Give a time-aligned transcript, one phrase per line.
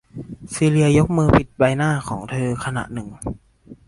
[0.53, 3.07] ซีเลียยกมือปิดใบหน้าของเธอขณะหนึ่ง